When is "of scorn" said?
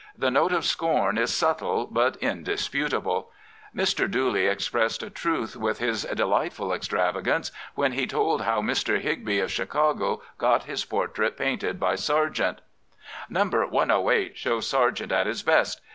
0.51-1.19